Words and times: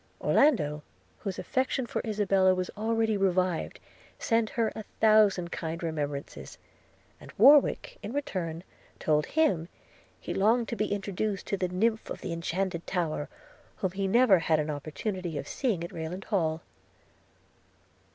Orlando, 0.19 0.81
whose 1.19 1.37
affection 1.37 1.85
for 1.85 2.01
Isabella 2.03 2.55
was 2.55 2.71
already 2.75 3.17
revived, 3.17 3.79
sent 4.17 4.49
her 4.49 4.71
a 4.75 4.81
thousand 4.99 5.51
kind 5.51 5.83
remembrances; 5.83 6.57
and 7.19 7.31
Warwick, 7.37 7.99
in 8.01 8.11
return, 8.11 8.63
told 8.97 9.27
him, 9.27 9.67
'he 10.19 10.33
longed 10.33 10.67
to 10.69 10.75
be 10.75 10.91
introduced 10.91 11.45
to 11.45 11.57
the 11.57 11.67
nymph 11.69 12.09
of 12.09 12.21
the 12.21 12.33
inchanted 12.33 12.87
tower,' 12.87 13.29
whom 13.75 13.91
he 13.91 14.07
never 14.07 14.39
had 14.39 14.59
an 14.59 14.71
opportunity 14.71 15.37
of 15.37 15.47
seeing 15.47 15.83
at 15.83 15.91
Rayland 15.91 16.23
Hall. 16.23 16.63